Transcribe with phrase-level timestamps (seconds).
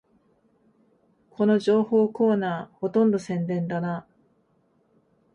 [1.29, 4.07] この情報コーナー、ほとんど宣伝だな